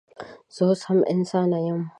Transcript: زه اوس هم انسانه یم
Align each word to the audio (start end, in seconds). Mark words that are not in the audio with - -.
زه 0.55 0.61
اوس 0.69 0.81
هم 0.87 0.99
انسانه 1.13 1.59
یم 1.65 1.81